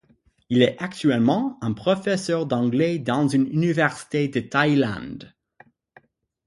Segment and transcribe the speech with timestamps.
[0.49, 5.35] Il est actuellement un professeur d'anglais dans une université de Thaïlande.